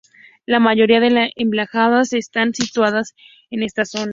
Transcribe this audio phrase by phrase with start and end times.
[0.47, 3.13] La mayoría de las embajadas están situadas
[3.51, 4.09] en esta zona.